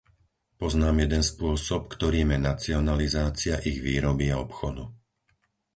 Poznám 0.61 0.95
jeden 1.05 1.21
spôsob, 1.31 1.81
ktorým 1.93 2.27
je 2.33 2.39
nacionalizácia 2.73 3.55
ich 3.69 3.77
výroby 3.87 4.25
a 4.33 4.37
obchodu. 4.45 4.85